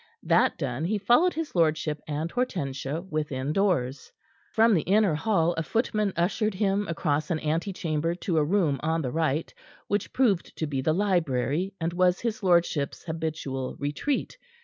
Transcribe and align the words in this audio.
That 0.23 0.57
done, 0.57 0.83
he 0.85 0.97
followed 0.97 1.35
his 1.35 1.53
lordship 1.53 2.01
and 2.07 2.31
Hortensia 2.31 3.03
within 3.11 3.53
doors. 3.53 4.11
From 4.51 4.73
the 4.73 4.81
inner 4.81 5.13
hall 5.13 5.53
a 5.59 5.61
footman 5.61 6.11
ushered 6.17 6.55
him 6.55 6.87
across 6.87 7.29
an 7.29 7.37
ante 7.37 7.71
chamber 7.71 8.15
to 8.15 8.37
a 8.39 8.43
room 8.43 8.79
on 8.81 9.03
the 9.03 9.11
right, 9.11 9.53
which 9.87 10.11
proved 10.11 10.57
to 10.57 10.65
be 10.65 10.81
the 10.81 10.91
library, 10.93 11.75
and 11.79 11.93
was 11.93 12.19
his 12.21 12.41
lordship's 12.41 13.03
habitual 13.03 13.75
retreat. 13.77 14.39